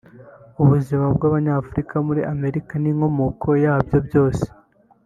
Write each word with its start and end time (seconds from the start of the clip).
ubuzima 0.63 1.05
bw’Abanyafurika 1.15 1.95
muri 2.07 2.21
Amerika 2.33 2.73
n’inkomoko 2.83 3.49
yabyo 3.63 3.97
byose 4.07 4.45